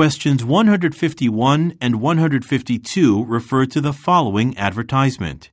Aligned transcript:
Questions 0.00 0.42
151 0.42 1.76
and 1.78 2.00
152 2.00 3.24
refer 3.26 3.66
to 3.66 3.82
the 3.82 3.92
following 3.92 4.56
advertisement. 4.56 5.50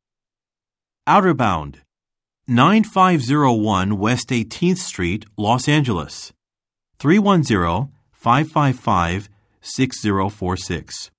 Outer 1.05 1.33
Bound, 1.33 1.81
9501 2.47 3.97
West 3.97 4.29
18th 4.29 4.77
Street, 4.77 5.25
Los 5.35 5.67
Angeles. 5.67 6.31
310 6.97 7.91
555 8.13 9.27
6046. 9.59 11.11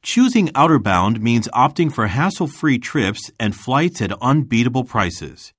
Choosing 0.00 0.50
Outer 0.54 0.78
Bound 0.78 1.20
means 1.20 1.48
opting 1.48 1.92
for 1.92 2.06
hassle 2.06 2.46
free 2.46 2.78
trips 2.78 3.32
and 3.40 3.56
flights 3.56 4.00
at 4.00 4.12
unbeatable 4.22 4.84
prices. 4.84 5.52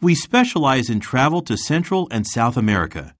We 0.00 0.14
specialize 0.14 0.88
in 0.88 1.00
travel 1.00 1.42
to 1.42 1.58
Central 1.58 2.08
and 2.10 2.26
South 2.26 2.56
America, 2.56 3.14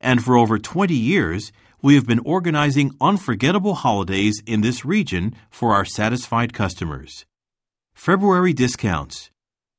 and 0.00 0.24
for 0.24 0.36
over 0.36 0.58
20 0.58 0.94
years, 0.94 1.52
we 1.82 1.94
have 1.94 2.06
been 2.06 2.20
organizing 2.20 2.94
unforgettable 3.00 3.74
holidays 3.74 4.42
in 4.46 4.60
this 4.60 4.84
region 4.84 5.34
for 5.50 5.74
our 5.74 5.84
satisfied 5.84 6.52
customers. 6.52 7.24
February 7.94 8.52
discounts. 8.52 9.30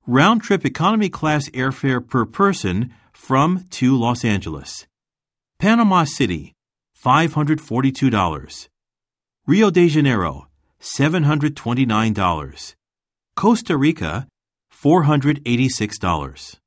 Round 0.08 0.42
trip 0.42 0.66
economy 0.66 1.10
class 1.10 1.50
airfare 1.50 2.06
per 2.06 2.26
person 2.26 2.92
from 3.14 3.66
to 3.70 3.96
Los 3.96 4.26
Angeles. 4.26 4.88
Panama 5.60 6.06
City, 6.06 6.54
$542. 7.04 8.68
Rio 9.46 9.70
de 9.70 9.88
Janeiro, 9.88 10.48
$729. 10.82 12.76
Costa 13.36 13.78
Rica, 13.78 14.28
$486. 14.84 16.60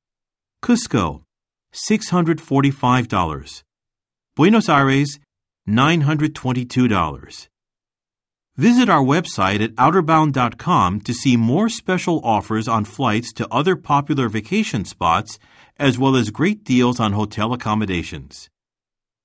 Cusco, 0.63 1.24
$645. 1.75 3.63
Buenos 4.37 4.69
Aires, 4.69 5.19
$922. 5.69 7.49
Visit 8.57 8.89
our 8.89 9.03
website 9.03 9.61
at 9.61 9.75
outerbound.com 9.75 11.01
to 11.01 11.13
see 11.13 11.37
more 11.37 11.69
special 11.69 12.21
offers 12.23 12.69
on 12.69 12.85
flights 12.85 13.33
to 13.33 13.49
other 13.51 13.75
popular 13.75 14.29
vacation 14.29 14.85
spots, 14.85 15.41
as 15.77 15.99
well 15.99 16.15
as 16.15 16.31
great 16.31 16.63
deals 16.63 17.01
on 17.01 17.15
hotel 17.15 17.53
accommodations. 17.53 18.49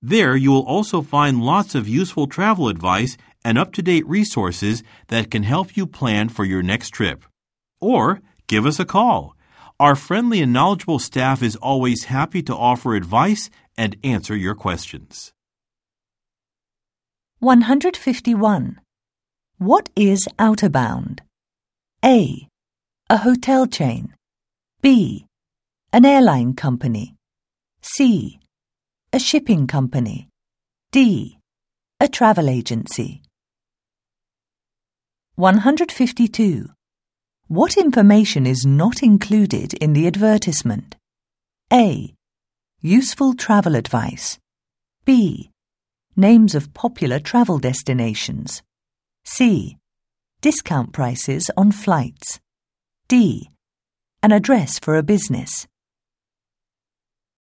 There, 0.02 0.36
you 0.36 0.50
will 0.50 0.66
also 0.66 1.04
find 1.04 1.44
lots 1.44 1.76
of 1.76 1.88
useful 1.88 2.26
travel 2.26 2.70
advice 2.70 3.18
and 3.46 3.58
up 3.58 3.72
to 3.74 3.84
date 3.84 4.08
resources 4.08 4.82
that 5.10 5.30
can 5.30 5.44
help 5.44 5.78
you 5.78 5.86
plan 5.86 6.30
for 6.30 6.44
your 6.46 6.64
next 6.64 6.90
trip. 6.90 7.24
Or 7.80 8.22
give 8.48 8.66
us 8.66 8.80
a 8.80 8.86
call. 8.86 9.36
Our 9.80 9.96
friendly 9.96 10.42
and 10.42 10.52
knowledgeable 10.52 11.00
staff 11.00 11.42
is 11.42 11.56
always 11.56 12.04
happy 12.06 12.44
to 12.44 12.56
offer 12.56 12.96
advice 12.96 13.50
and 13.78 13.96
answer 14.04 14.36
your 14.36 14.54
questions. 14.54 15.32
151. 17.40 18.82
What 19.58 19.90
is 19.96 20.28
outer 20.38 20.68
bound? 20.68 21.22
A. 22.04 22.50
A 23.10 23.18
hotel 23.18 23.68
chain. 23.68 24.14
B. 24.82 25.26
An 25.94 26.04
airline 26.04 26.56
company. 26.56 27.16
C. 27.82 28.42
A 29.14 29.20
shipping 29.20 29.66
company. 29.66 30.28
D. 30.92 31.40
A 32.02 32.10
travel 32.10 32.50
agency. 32.50 33.22
152. 35.36 36.70
What 37.50 37.78
information 37.78 38.46
is 38.46 38.64
not 38.64 39.02
included 39.02 39.74
in 39.74 39.94
the 39.94 40.06
advertisement? 40.06 40.96
A. 41.74 42.14
Useful 42.80 43.34
travel 43.34 43.74
advice. 43.74 44.38
B. 45.04 45.50
Names 46.16 46.54
of 46.54 46.76
popular 46.76 47.18
travel 47.20 47.58
destinations. 47.58 48.62
C. 49.26 49.78
Discount 50.42 50.94
prices 50.94 51.50
on 51.58 51.72
flights. 51.72 52.40
D. 53.08 53.50
An 54.22 54.32
address 54.32 54.78
for 54.78 54.96
a 54.96 55.02
business. 55.02 55.66